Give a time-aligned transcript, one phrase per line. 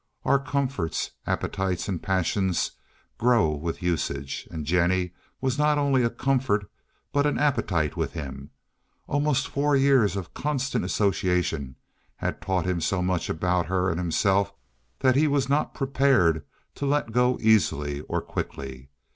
[0.25, 2.71] Our comforts, appetites and passions
[3.19, 6.67] grow with usage, and Jennie was not only a comfort,
[7.13, 8.49] but an appetite, with him.
[9.05, 11.75] Almost four years of constant association
[12.15, 14.51] had taught him so much about her and himself
[15.01, 16.43] that he was not prepared
[16.73, 18.89] to let go easily or quickly.